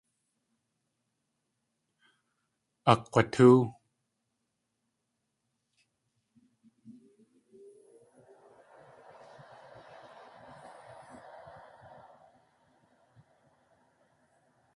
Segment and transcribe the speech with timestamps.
[2.91, 3.59] Akg̲watóow.